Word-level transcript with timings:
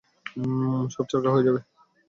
সব 0.89 1.05
ছারখার 1.09 1.33
হয়ে 1.33 1.47
যাবে। 1.47 1.59